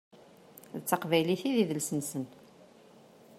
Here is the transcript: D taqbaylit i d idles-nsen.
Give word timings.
D 0.79 0.83
taqbaylit 0.87 1.41
i 1.49 1.51
d 1.55 1.57
idles-nsen. 1.61 2.23